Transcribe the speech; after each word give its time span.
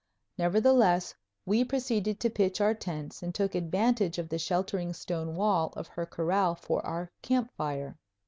Nevertheless, 0.39 1.13
we 1.45 1.63
proceeded 1.63 2.19
to 2.21 2.29
pitch 2.31 2.59
our 2.59 2.73
tents 2.73 3.21
and 3.21 3.35
took 3.35 3.53
advantage 3.53 4.17
of 4.17 4.29
the 4.29 4.39
sheltering 4.39 4.93
stone 4.93 5.35
wall 5.35 5.71
of 5.77 5.87
her 5.89 6.07
corral 6.07 6.55
for 6.55 6.83
our 6.83 7.11
camp 7.21 7.53
fire. 7.55 7.99